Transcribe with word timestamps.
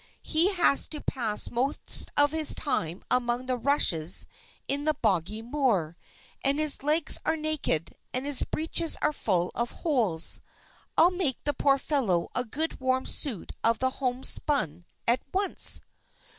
"He 0.23 0.51
has 0.53 0.87
to 0.87 0.99
pass 1.01 1.51
most 1.51 2.11
of 2.17 2.31
his 2.31 2.55
time 2.55 3.03
out 3.11 3.17
among 3.17 3.45
the 3.45 3.55
rushes 3.55 4.25
in 4.67 4.83
the 4.83 4.95
boggy 4.95 5.43
moor, 5.43 5.95
and 6.43 6.57
his 6.57 6.81
legs 6.81 7.19
are 7.23 7.37
naked, 7.37 7.95
and 8.11 8.25
his 8.25 8.41
breeches 8.41 8.97
are 9.03 9.13
full 9.13 9.51
of 9.53 9.69
holes. 9.69 10.41
I'll 10.97 11.11
make 11.11 11.37
the 11.43 11.53
poor 11.53 11.77
fellow 11.77 12.29
a 12.33 12.43
good 12.43 12.79
warm 12.79 13.05
suit 13.05 13.51
of 13.63 13.79
home 13.79 14.23
spun, 14.23 14.85
at 15.07 15.21
once!" 15.31 15.81